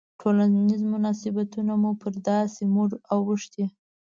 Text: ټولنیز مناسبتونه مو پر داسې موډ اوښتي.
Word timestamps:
ټولنیز 0.19 0.81
مناسبتونه 0.93 1.73
مو 1.81 1.91
پر 2.01 2.13
داسې 2.27 2.61
موډ 2.73 2.91
اوښتي. 3.13 3.65